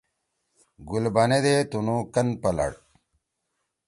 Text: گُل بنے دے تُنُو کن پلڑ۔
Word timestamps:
گُل 0.87 1.05
بنے 1.15 1.39
دے 1.45 1.55
تُنُو 1.69 1.97
کن 2.13 2.27
پلڑ۔ 2.41 2.71